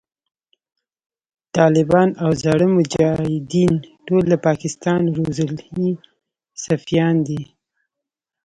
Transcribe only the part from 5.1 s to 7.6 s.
روزلی سفیان دی